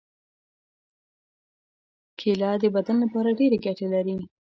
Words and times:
کېله 2.19 2.51
د 2.61 2.63
بدن 2.75 2.95
لپاره 3.03 3.29
ډېرې 3.39 3.57
ګټې 3.65 3.87
لري. 3.93 4.17